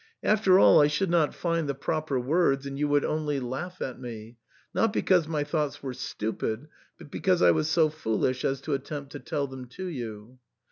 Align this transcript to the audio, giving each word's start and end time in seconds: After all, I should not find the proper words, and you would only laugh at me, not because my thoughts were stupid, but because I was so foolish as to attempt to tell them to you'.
After 0.23 0.57
all, 0.57 0.81
I 0.81 0.87
should 0.87 1.11
not 1.11 1.35
find 1.35 1.69
the 1.69 1.75
proper 1.75 2.19
words, 2.19 2.65
and 2.65 2.75
you 2.79 2.87
would 2.87 3.05
only 3.05 3.39
laugh 3.39 3.83
at 3.83 3.99
me, 3.99 4.37
not 4.73 4.91
because 4.91 5.27
my 5.27 5.43
thoughts 5.43 5.83
were 5.83 5.93
stupid, 5.93 6.67
but 6.97 7.11
because 7.11 7.43
I 7.43 7.51
was 7.51 7.69
so 7.69 7.87
foolish 7.89 8.43
as 8.43 8.61
to 8.61 8.73
attempt 8.73 9.11
to 9.11 9.19
tell 9.19 9.45
them 9.45 9.67
to 9.67 9.85
you'. 9.85 10.39